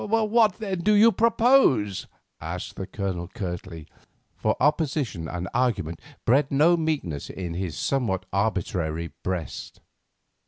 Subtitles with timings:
[0.03, 2.07] "What, then, do you propose?"
[2.39, 3.85] asked the Colonel curtly,
[4.35, 9.79] for opposition and argument bred no meekness in his somewhat arbitrary breast.